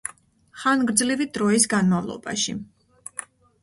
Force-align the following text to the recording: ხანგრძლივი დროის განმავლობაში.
ხანგრძლივი 0.61 1.29
დროის 1.37 1.71
განმავლობაში. 1.77 2.61